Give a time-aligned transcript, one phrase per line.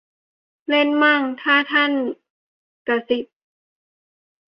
[0.67, 1.91] เล่นมั่ง: ถ้าท่าน
[2.87, 3.25] กษิต